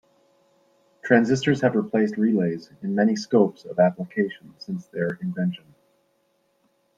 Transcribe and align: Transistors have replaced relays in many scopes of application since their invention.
Transistors 1.03 1.61
have 1.61 1.75
replaced 1.75 2.17
relays 2.17 2.71
in 2.81 2.95
many 2.95 3.15
scopes 3.15 3.65
of 3.65 3.77
application 3.77 4.55
since 4.57 4.87
their 4.87 5.19
invention. 5.21 5.75